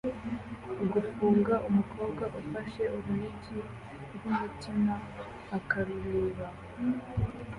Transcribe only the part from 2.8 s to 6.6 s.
urunigi rw'umutima akarureba